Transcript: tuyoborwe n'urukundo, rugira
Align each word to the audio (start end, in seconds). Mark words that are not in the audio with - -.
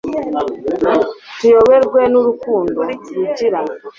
tuyoborwe 1.37 1.99
n'urukundo, 2.11 2.79
rugira 3.15 3.59